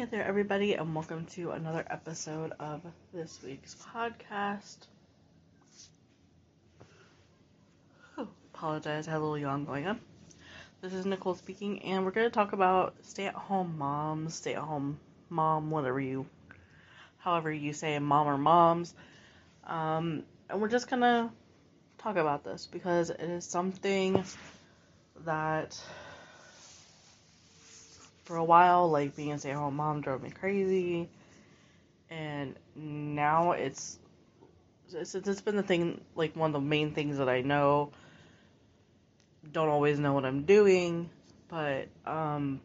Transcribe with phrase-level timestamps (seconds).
[0.00, 2.80] Hey there, everybody, and welcome to another episode of
[3.12, 4.78] this week's podcast.
[8.16, 10.00] Oh, apologize, I had a little yawn going on.
[10.80, 14.54] This is Nicole speaking, and we're going to talk about stay at home moms, stay
[14.54, 14.98] at home
[15.28, 16.24] mom, whatever you,
[17.18, 18.94] however you say mom or moms.
[19.66, 21.28] Um, and we're just going to
[21.98, 24.24] talk about this because it is something
[25.26, 25.78] that
[28.30, 31.08] for a while, like being a stay at home mom drove me crazy.
[32.10, 33.98] And now it's,
[34.92, 37.90] it's, it's been the thing, like one of the main things that I know.
[39.50, 41.10] Don't always know what I'm doing,
[41.48, 42.60] but um,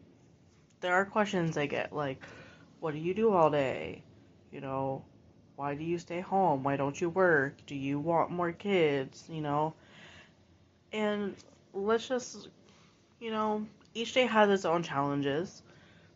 [0.82, 2.22] there are questions I get like,
[2.78, 4.04] what do you do all day?
[4.52, 5.02] You know,
[5.56, 6.62] why do you stay home?
[6.62, 7.56] Why don't you work?
[7.66, 9.24] Do you want more kids?
[9.28, 9.74] You know,
[10.92, 11.34] and
[11.74, 12.50] let's just,
[13.18, 15.62] you know, each day has its own challenges.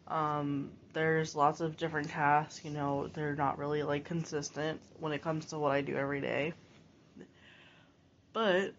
[0.07, 5.23] Um, there's lots of different tasks, you know, they're not really like consistent when it
[5.23, 6.53] comes to what I do every day.
[8.35, 8.75] But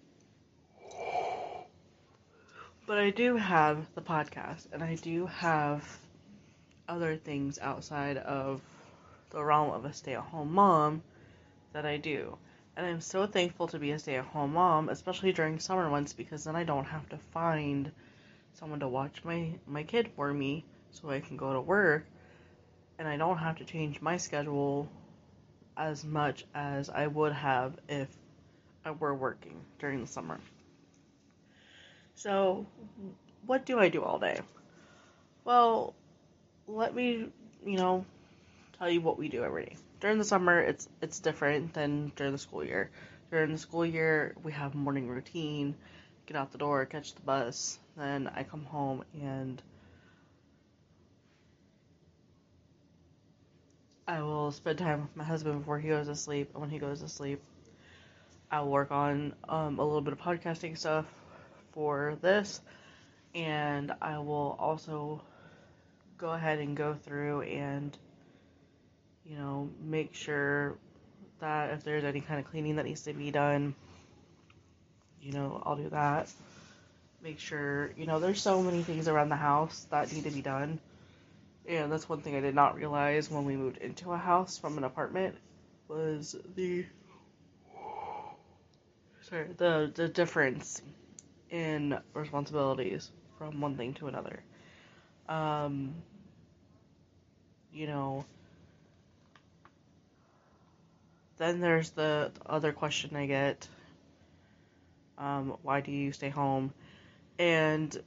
[2.86, 5.84] but I do have the podcast and I do have
[6.88, 8.62] other things outside of
[9.32, 11.02] the realm of a stay-at-home mom
[11.74, 12.38] that I do.
[12.78, 16.56] And I'm so thankful to be a stay-at-home mom, especially during summer months because then
[16.56, 17.92] I don't have to find
[18.54, 22.06] someone to watch my my kid for me so I can go to work
[23.00, 24.88] and I don't have to change my schedule
[25.76, 28.08] as much as I would have if
[28.86, 30.40] I were working during the summer.
[32.16, 32.66] So,
[33.46, 34.40] what do I do all day?
[35.44, 35.96] Well,
[36.68, 37.30] let me,
[37.66, 38.06] you know,
[38.78, 39.78] tell you what we do every day.
[40.00, 42.92] During the summer, it's it's different than during the school year.
[43.32, 45.76] During the school year, we have morning routine,
[46.26, 49.62] get out the door, catch the bus, then I come home and
[54.08, 56.50] I will spend time with my husband before he goes to sleep.
[56.54, 57.42] And when he goes to sleep,
[58.52, 61.06] I will work on um, a little bit of podcasting stuff
[61.72, 62.62] for this.
[63.34, 65.22] And I will also
[66.18, 67.98] go ahead and go through and,
[69.26, 70.78] you know, make sure
[71.40, 73.74] that if there's any kind of cleaning that needs to be done,
[75.22, 76.30] you know, I'll do that.
[77.24, 80.42] Make sure, you know, there's so many things around the house that need to be
[80.42, 80.80] done
[81.68, 84.78] and that's one thing I did not realize when we moved into a house from
[84.78, 85.36] an apartment
[85.88, 86.86] was the
[89.22, 90.82] sorry the the difference
[91.50, 94.42] in responsibilities from one thing to another.
[95.30, 95.94] Um,
[97.74, 98.26] you know,
[101.38, 103.68] then there's the, the other question I get.
[105.18, 106.74] Um, why do you stay home?
[107.42, 108.00] And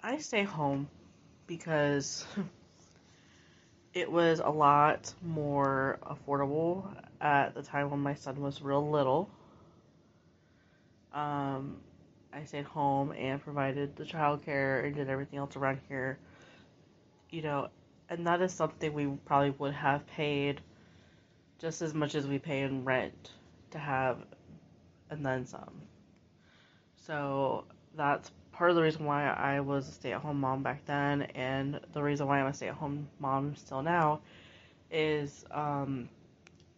[0.00, 0.88] I stay home
[1.48, 2.24] because
[3.92, 6.86] it was a lot more affordable
[7.20, 9.28] at the time when my son was real little.
[11.12, 11.78] Um,
[12.32, 16.18] I stayed home and provided the childcare and did everything else around here.
[17.30, 17.68] You know,
[18.08, 20.60] and that is something we probably would have paid
[21.58, 23.32] just as much as we pay in rent
[23.72, 24.18] to have
[25.10, 25.82] and then some.
[27.06, 27.64] So
[27.96, 31.22] that's part of the reason why I was a stay at home mom back then,
[31.34, 34.20] and the reason why I'm a stay at home mom still now,
[34.90, 36.08] is um,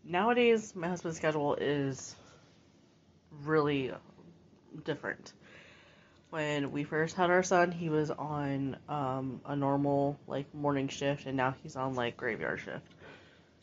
[0.04, 2.16] nowadays my husband's schedule is
[3.44, 3.92] really
[4.84, 5.32] different.
[6.30, 11.26] When we first had our son, he was on um, a normal like morning shift,
[11.26, 12.92] and now he's on like graveyard shift.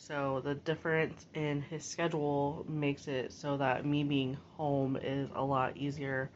[0.08, 5.42] So the difference in his schedule makes it so that me being home is a
[5.42, 6.30] lot easier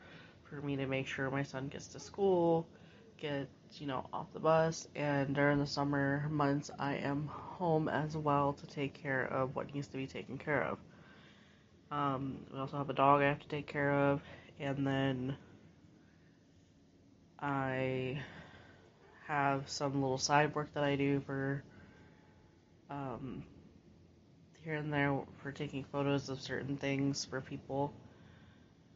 [0.43, 2.65] for me to make sure my son gets to school,
[3.17, 3.51] gets,
[3.81, 8.53] you know, off the bus, and during the summer months, I am home as well
[8.53, 10.77] to take care of what needs to be taken care of.
[11.91, 14.21] Um, we also have a dog I have to take care of,
[14.61, 15.35] and then
[17.41, 18.23] I
[19.27, 21.63] have some little side work that I do for
[22.89, 23.43] um,
[24.67, 27.93] here and there for taking photos of certain things for people.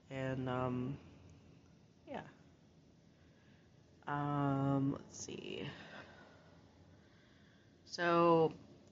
[0.09, 0.97] And um,
[2.09, 2.19] yeah.
[4.05, 5.65] um, let's see.
[7.85, 8.51] So,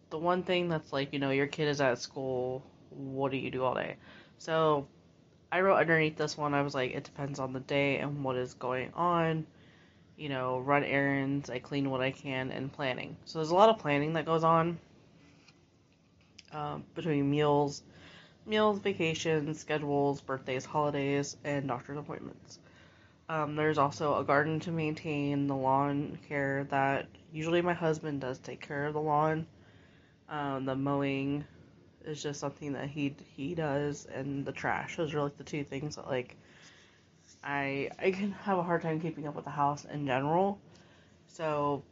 [0.09, 3.51] the one thing that's like, you know, your kid is at school, what do you
[3.51, 3.97] do all day?
[4.37, 4.87] So,
[5.51, 8.37] I wrote underneath this one, I was like, it depends on the day and what
[8.37, 9.45] is going on.
[10.15, 13.17] You know, run errands, I clean what I can, and planning.
[13.25, 14.79] So, there's a lot of planning that goes on
[16.53, 17.83] um, between meals,
[18.45, 22.59] meals, vacations, schedules, birthdays, holidays, and doctor's appointments.
[23.29, 28.39] Um, there's also a garden to maintain, the lawn care that usually my husband does
[28.39, 29.45] take care of the lawn.
[30.27, 31.45] Um, the mowing
[32.05, 34.97] is just something that he he does, and the trash.
[34.97, 36.37] Those are like the two things that like
[37.43, 40.59] I I can have a hard time keeping up with the house in general.
[41.27, 41.83] So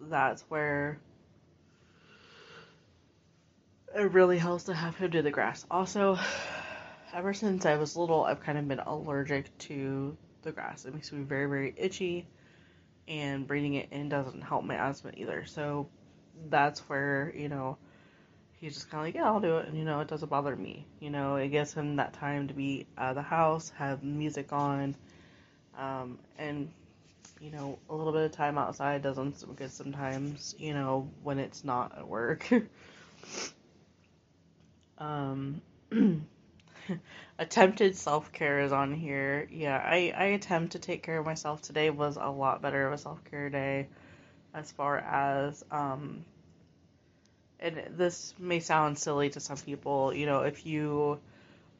[0.00, 0.98] that's where
[3.94, 5.66] it really helps to have him do the grass.
[5.70, 6.18] Also,
[7.12, 10.84] ever since I was little, I've kind of been allergic to the grass.
[10.84, 12.26] It makes me very, very itchy,
[13.08, 15.44] and breathing it in doesn't help my asthma either.
[15.44, 15.88] So
[16.48, 17.76] that's where, you know,
[18.60, 19.68] he's just kind of like, yeah, I'll do it.
[19.68, 20.86] And, you know, it doesn't bother me.
[21.00, 24.52] You know, it gives him that time to be out of the house, have music
[24.52, 24.94] on,
[25.76, 26.70] um, and,
[27.40, 31.64] you know, a little bit of time outside doesn't good sometimes, you know, when it's
[31.64, 32.48] not at work.
[35.00, 35.62] um,
[37.38, 39.48] attempted self care is on here.
[39.50, 41.62] Yeah, I, I attempt to take care of myself.
[41.62, 43.88] Today was a lot better of a self care day
[44.54, 46.24] as far as um
[47.60, 51.20] and this may sound silly to some people, you know, if you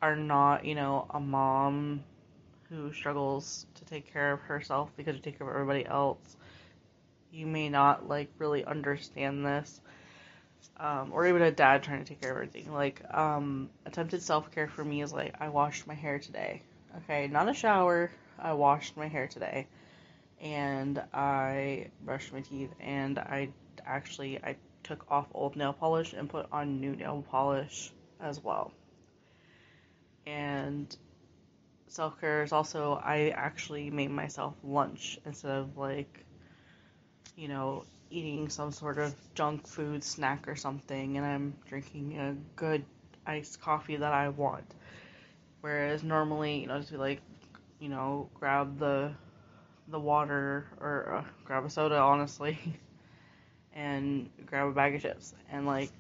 [0.03, 2.03] are not, you know, a mom
[2.69, 6.37] who struggles to take care of herself because you take care of everybody else,
[7.33, 9.81] you may not like really understand this.
[10.77, 12.73] Um, or even a dad trying to take care of everything.
[12.73, 16.63] Like, um, attempted self care for me is like, I washed my hair today.
[16.99, 18.11] Okay, not a shower.
[18.39, 19.67] I washed my hair today.
[20.41, 22.71] And I brushed my teeth.
[22.81, 23.51] And I
[23.85, 28.73] actually, I took off old nail polish and put on new nail polish as well.
[30.27, 30.97] And
[31.89, 36.25] self care is also I actually made myself lunch instead of like,
[37.37, 42.37] you know, eating some sort of junk food snack or something, and I'm drinking a
[42.57, 42.85] good
[43.27, 44.75] iced coffee that I want.
[45.61, 47.21] Whereas normally, you know, just be like,
[47.79, 49.13] you know, grab the
[49.89, 52.59] the water or uh, grab a soda, honestly.
[53.75, 55.91] and grab a bag of chips and like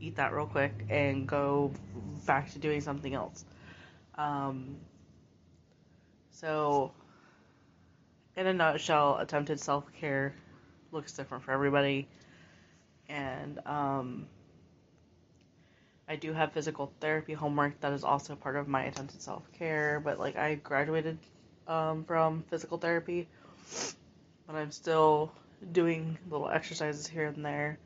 [0.00, 1.72] eat that real quick and go
[2.26, 3.44] back to doing something else.
[4.16, 4.76] Um,
[6.30, 6.92] so,
[8.36, 10.34] in a nutshell, attempted self care
[10.96, 12.08] looks different for everybody.
[13.08, 14.26] And um,
[16.08, 20.00] I do have physical therapy homework that is also part of my attempted self care,
[20.00, 21.18] but like I graduated
[21.68, 23.28] um, from physical therapy,
[24.46, 25.32] but I'm still
[25.72, 27.78] doing little exercises here and there.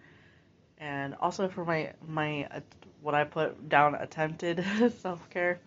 [0.79, 2.49] And also for my my
[3.03, 4.65] what I put down attempted
[5.01, 5.59] self care,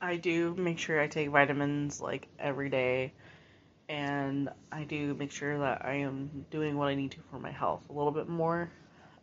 [0.00, 3.12] I do make sure I take vitamins like every day,
[3.88, 7.50] and I do make sure that I am doing what I need to for my
[7.50, 8.70] health a little bit more.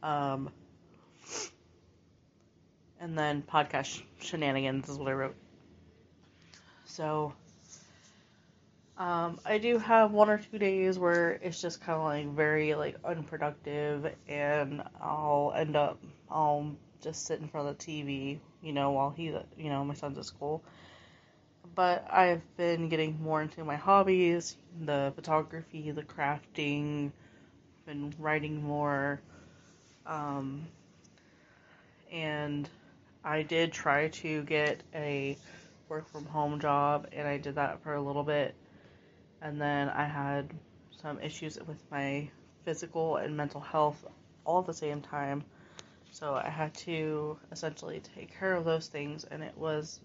[0.01, 0.49] Um,
[2.99, 5.35] and then podcast shenanigans is what I wrote.
[6.85, 7.33] So
[8.97, 12.75] um, I do have one or two days where it's just kind of like very
[12.75, 15.99] like unproductive, and I'll end up
[16.29, 19.25] I'll just sit in front of the TV, you know, while he,
[19.57, 20.63] you know, my son's at school.
[21.75, 27.11] But I've been getting more into my hobbies, the photography, the crafting,
[27.85, 29.19] been writing more,
[30.05, 30.67] um,
[32.11, 32.69] and
[33.23, 35.37] I did try to get a
[35.89, 38.55] work from home job, and I did that for a little bit
[39.43, 40.49] and then I had
[41.01, 42.29] some issues with my
[42.63, 44.05] physical and mental health
[44.45, 45.43] all at the same time.
[46.11, 49.99] So I had to essentially take care of those things and it was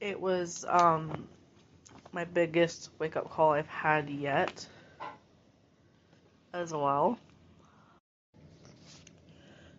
[0.00, 1.26] it was um
[2.12, 4.66] my biggest wake up call I've had yet
[6.54, 7.18] as well.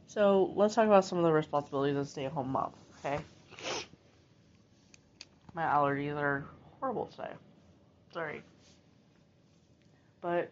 [0.08, 3.20] So let's talk about some of the responsibilities of stay at home mom, okay?
[5.54, 6.46] My allergies are
[6.80, 7.32] horrible today.
[8.14, 8.42] Sorry.
[10.22, 10.50] But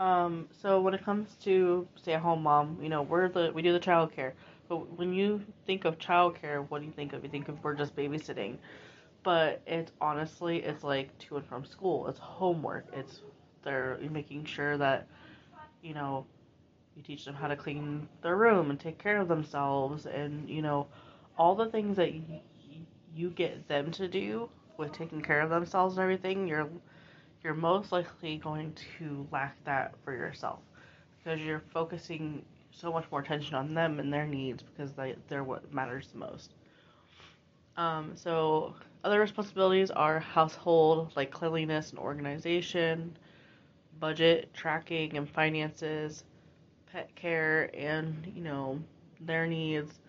[0.00, 3.62] um, so when it comes to stay at home mom, you know, we're the we
[3.62, 4.34] do the child care.
[4.68, 7.24] But when you think of childcare, what do you think of?
[7.24, 8.56] You think of we're just babysitting.
[9.22, 12.08] But it's honestly it's like to and from school.
[12.08, 12.86] It's homework.
[12.92, 13.20] It's
[13.62, 15.06] they're making sure that,
[15.82, 16.26] you know,
[16.96, 20.62] you teach them how to clean their room and take care of themselves and, you
[20.62, 20.86] know,
[21.38, 22.22] all the things that you,
[23.14, 26.68] you get them to do with taking care of themselves and everything, you're
[27.42, 30.60] you're most likely going to lack that for yourself
[31.18, 32.44] because you're focusing
[32.78, 36.18] so much more attention on them and their needs because they, they're what matters the
[36.18, 36.54] most.
[37.76, 43.16] Um, so other responsibilities are household like cleanliness and organization,
[43.98, 46.24] budget tracking and finances,
[46.92, 48.80] pet care and you know
[49.20, 50.00] their needs,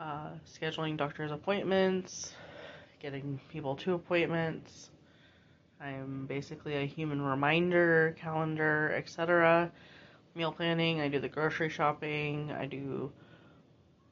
[0.00, 2.34] uh, scheduling doctor's appointments,
[3.00, 4.90] getting people to appointments.
[5.80, 9.70] I'm basically a human reminder, calendar, etc.
[10.36, 13.10] Meal planning, I do the grocery shopping, I do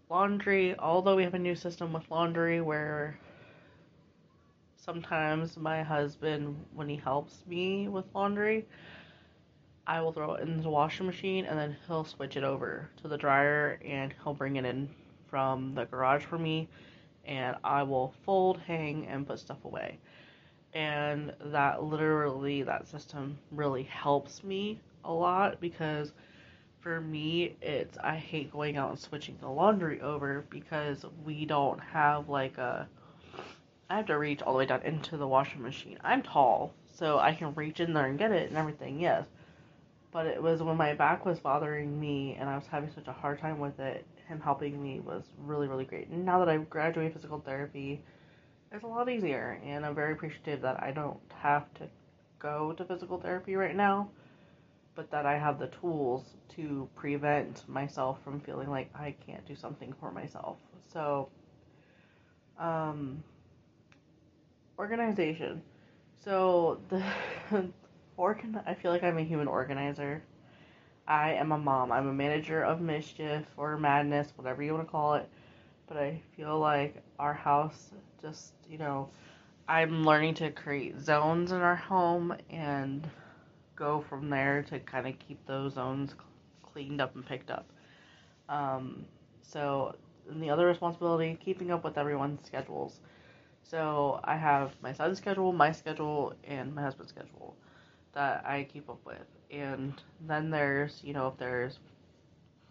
[0.09, 3.19] laundry, although we have a new system with laundry where
[4.75, 8.65] sometimes my husband, when he helps me with laundry,
[9.87, 13.09] I will throw it in the washing machine and then he'll switch it over to
[13.09, 14.89] the dryer and he'll bring it in
[15.29, 16.71] from the garage for me
[17.27, 19.99] and I will fold, hang, and put stuff away.
[20.75, 26.13] And that literally, that system really helps me a lot because
[26.81, 31.81] for me, it's I hate going out and switching the laundry over because we don't
[31.81, 32.87] have like a.
[33.89, 35.99] I have to reach all the way down into the washing machine.
[36.03, 39.25] I'm tall, so I can reach in there and get it and everything, yes.
[40.11, 43.13] But it was when my back was bothering me and I was having such a
[43.13, 46.11] hard time with it, him helping me was really, really great.
[46.11, 48.03] Now that I've graduated physical therapy,
[48.75, 51.89] it's a lot easier, and I'm very appreciative that I don't have to
[52.39, 54.11] go to physical therapy right now
[54.95, 56.23] but that I have the tools
[56.57, 60.57] to prevent myself from feeling like I can't do something for myself.
[60.93, 61.29] So,
[62.59, 63.23] um,
[64.79, 65.63] organization.
[66.25, 67.03] So the
[68.17, 68.61] organ.
[68.67, 70.23] I feel like I'm a human organizer.
[71.07, 71.93] I am a mom.
[71.93, 75.29] I'm a manager of mischief or madness, whatever you want to call it.
[75.87, 77.91] But I feel like our house
[78.25, 79.09] just, you know,
[79.69, 83.09] I'm learning to create zones in our home and
[83.77, 86.15] go from there to kind of keep those zones
[86.63, 87.67] cleaned up and picked up.
[88.49, 89.05] Um,
[89.43, 89.95] so,
[90.31, 93.01] and the other responsibility, keeping up with everyone's schedules.
[93.63, 97.55] So I have my son's schedule, my schedule, and my husband's schedule
[98.15, 99.27] that I keep up with.
[99.51, 99.95] And
[100.27, 101.79] then there's, you know, if there's,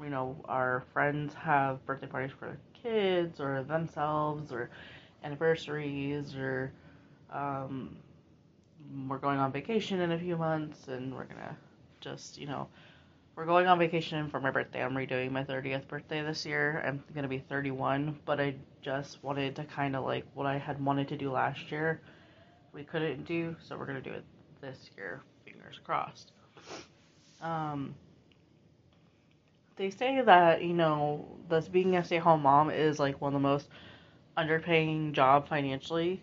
[0.01, 4.69] you know, our friends have birthday parties for their kids or themselves or
[5.23, 6.71] anniversaries or
[7.31, 7.95] um,
[9.07, 11.55] we're going on vacation in a few months and we're gonna
[12.01, 12.67] just, you know,
[13.35, 14.83] we're going on vacation for my birthday.
[14.83, 16.83] I'm redoing my 30th birthday this year.
[16.85, 20.83] I'm gonna be 31, but I just wanted to kind of like what I had
[20.83, 22.01] wanted to do last year.
[22.73, 24.23] We couldn't do, so we're gonna do it
[24.61, 25.21] this year.
[25.45, 26.31] Fingers crossed.
[27.41, 27.95] Um,
[29.75, 33.47] they say that you know, this being a stay-at-home mom is like one of the
[33.47, 33.67] most
[34.37, 36.21] underpaying job financially,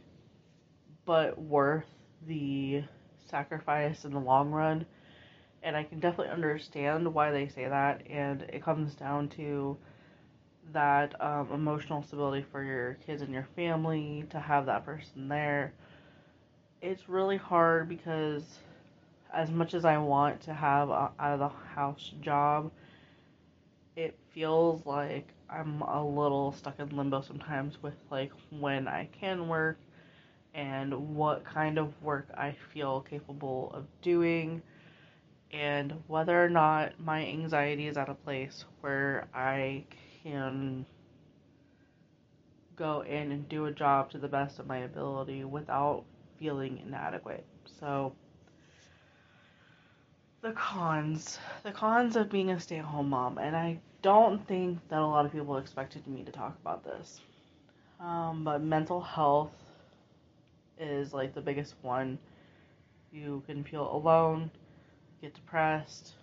[1.04, 1.86] but worth
[2.26, 2.82] the
[3.26, 4.86] sacrifice in the long run.
[5.62, 8.02] And I can definitely understand why they say that.
[8.08, 9.76] And it comes down to
[10.72, 15.72] that um, emotional stability for your kids and your family to have that person there.
[16.80, 18.42] It's really hard because,
[19.32, 22.70] as much as I want to have a out of the house job,
[24.00, 29.46] it feels like I'm a little stuck in limbo sometimes with like when I can
[29.46, 29.78] work
[30.54, 34.62] and what kind of work I feel capable of doing
[35.52, 39.84] and whether or not my anxiety is at a place where I
[40.22, 40.86] can
[42.76, 46.04] go in and do a job to the best of my ability without
[46.38, 47.44] feeling inadequate.
[47.78, 48.14] So
[50.40, 55.06] the cons, the cons of being a stay-at-home mom, and I don't think that a
[55.06, 57.20] lot of people expected me to talk about this.
[58.00, 59.52] Um, but mental health
[60.78, 62.18] is like the biggest one.
[63.12, 64.50] You can feel alone,
[65.20, 66.14] get depressed,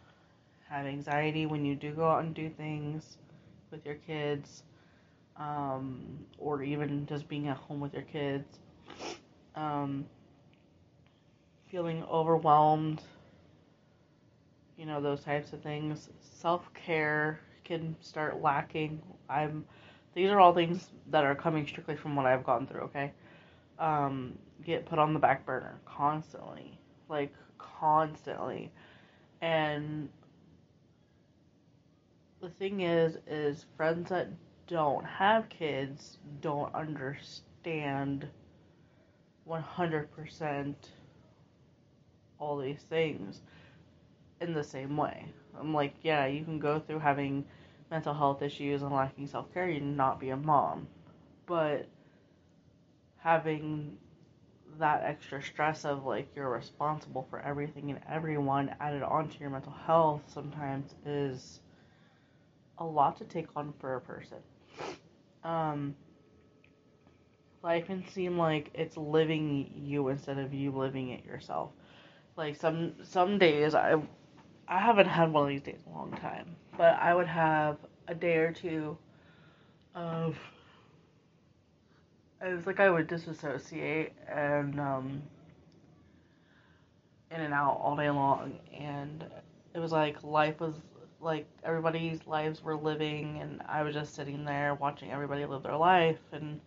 [0.70, 3.18] have anxiety when you do go out and do things
[3.72, 4.64] with your kids,
[5.38, 8.60] um, or even just being at home with your kids.
[9.56, 10.06] Um,
[11.70, 13.02] feeling overwhelmed,
[14.78, 16.10] you know, those types of things.
[16.22, 19.02] Self care can start lacking.
[19.30, 19.66] I'm
[20.18, 23.12] these are all things that are coming strictly from what I've gone through, okay?
[23.78, 24.34] Um,
[24.66, 26.80] get put on the back burner constantly.
[27.08, 28.72] Like, constantly.
[29.42, 30.10] And
[32.42, 34.30] the thing is, is friends that
[34.66, 38.28] don't have kids don't understand
[39.48, 40.76] 100%
[42.40, 43.42] all these things
[44.42, 45.26] in the same way.
[45.60, 47.46] I'm like, yeah, you can go through having
[47.92, 50.88] mental health issues and lacking self care and not be a mom.
[51.46, 51.88] But
[53.18, 53.98] having
[54.80, 59.74] that extra stress of like you're responsible for everything and everyone added onto your mental
[59.86, 61.60] health sometimes is
[62.78, 64.38] a lot to take on for a person.
[65.44, 65.96] Um,
[67.64, 71.72] life can seem like it's living you instead of you living it yourself.
[72.36, 74.02] Like some some days I
[74.68, 77.78] I haven't had one of these days in a long time, but I would have
[78.08, 78.98] a day or two
[79.96, 80.38] of
[82.42, 85.22] it was like I would disassociate and um,
[87.32, 89.26] in and out all day long, and
[89.74, 90.76] it was like life was
[91.20, 95.78] like everybody's lives were living, and I was just sitting there watching everybody live their
[95.78, 96.60] life, and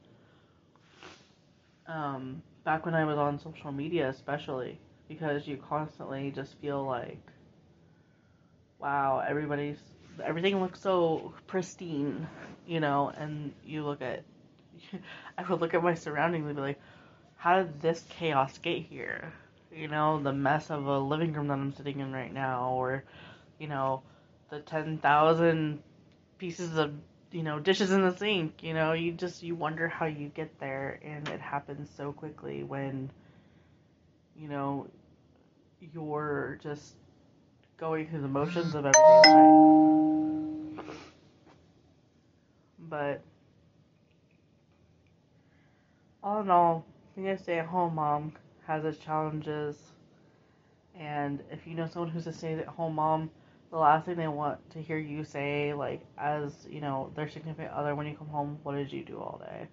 [1.86, 4.78] um, back when I was on social media, especially
[5.08, 7.20] because you constantly just feel like,
[8.80, 9.78] wow, everybody's
[10.24, 12.26] everything looks so pristine,
[12.66, 14.24] you know, and you look at
[15.38, 16.80] I would look at my surroundings and be like,
[17.36, 19.32] how did this chaos get here?
[19.74, 23.04] You know, the mess of a living room that I'm sitting in right now, or,
[23.58, 24.02] you know,
[24.50, 25.82] the 10,000
[26.38, 26.92] pieces of,
[27.30, 28.62] you know, dishes in the sink.
[28.62, 32.64] You know, you just, you wonder how you get there, and it happens so quickly
[32.64, 33.10] when,
[34.36, 34.88] you know,
[35.80, 36.94] you're just
[37.80, 40.96] going through the motions of everything, life.
[42.78, 43.22] But
[46.22, 46.84] all in all,
[47.16, 48.34] being a stay at home mom
[48.66, 49.78] has its challenges.
[50.94, 53.30] And if you know someone who's a stay at home mom,
[53.70, 57.72] the last thing they want to hear you say, like, as, you know, their significant
[57.72, 59.66] other when you come home, what did you do all day?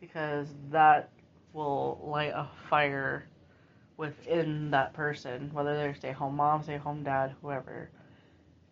[0.00, 1.10] Because that
[1.52, 3.26] will light a fire
[3.96, 7.90] within that person, whether they're stay home mom, stay home dad, whoever.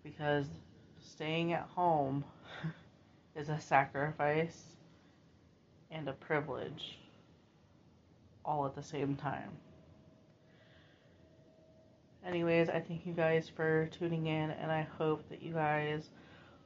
[0.03, 0.47] Because
[1.01, 2.25] staying at home
[3.37, 4.77] is a sacrifice
[5.91, 6.99] and a privilege
[8.45, 9.51] all at the same time.
[12.27, 16.09] Anyways, I thank you guys for tuning in, and I hope that you guys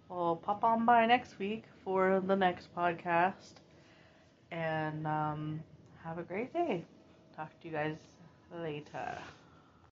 [0.08, 3.54] will pop on by next week for the next podcast.
[4.50, 5.60] And um,
[6.04, 6.84] have a great day.
[7.36, 7.96] Talk to you guys
[8.52, 9.18] later.